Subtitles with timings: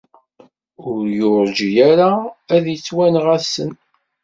[0.89, 2.11] Ur yurği ara
[2.55, 3.71] ad yettwanɣa ass-n.